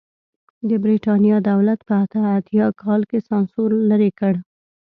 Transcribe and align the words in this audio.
د 0.69 0.71
برېټانیا 0.83 1.37
دولت 1.51 1.79
په 1.87 1.93
اته 2.03 2.19
اتیا 2.37 2.65
کال 2.81 3.01
کې 3.09 3.19
سانسور 3.29 3.69
لرې 3.89 4.11
کړ. 4.19 4.33